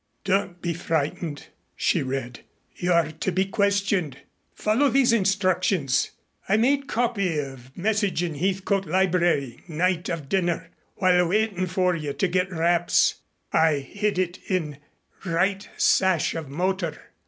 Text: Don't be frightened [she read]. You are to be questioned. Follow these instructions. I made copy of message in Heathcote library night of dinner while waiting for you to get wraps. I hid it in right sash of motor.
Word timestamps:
Don't 0.23 0.63
be 0.63 0.73
frightened 0.73 1.49
[she 1.75 2.01
read]. 2.01 2.39
You 2.75 2.91
are 2.91 3.11
to 3.11 3.31
be 3.31 3.45
questioned. 3.45 4.17
Follow 4.55 4.89
these 4.89 5.13
instructions. 5.13 6.09
I 6.49 6.57
made 6.57 6.87
copy 6.87 7.37
of 7.37 7.77
message 7.77 8.23
in 8.23 8.33
Heathcote 8.33 8.87
library 8.87 9.61
night 9.67 10.09
of 10.09 10.27
dinner 10.27 10.71
while 10.95 11.27
waiting 11.27 11.67
for 11.67 11.95
you 11.95 12.13
to 12.13 12.27
get 12.27 12.51
wraps. 12.51 13.17
I 13.53 13.75
hid 13.75 14.17
it 14.17 14.39
in 14.49 14.77
right 15.23 15.69
sash 15.77 16.33
of 16.33 16.49
motor. 16.49 16.99